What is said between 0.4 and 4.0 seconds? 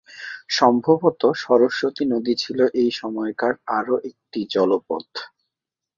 সম্ভবত, সরস্বতী নদী ছিল এই সময়কার আরও